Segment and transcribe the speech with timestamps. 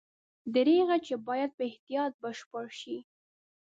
[0.53, 2.97] دریغه چې باید په احتیاط بشپړ شي.